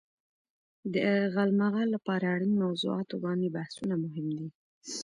[0.93, 0.95] د
[1.33, 4.47] غالمغال لپاره اړين موضوعات باندې بحثونه مهم دي.